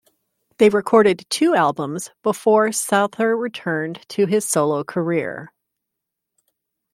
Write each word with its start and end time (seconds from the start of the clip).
They 0.57 0.69
recorded 0.69 1.27
two 1.29 1.53
albums 1.53 2.09
before 2.23 2.71
Souther 2.71 3.37
returned 3.37 3.99
to 4.09 4.25
his 4.25 4.49
solo 4.49 4.83
career. 4.83 5.53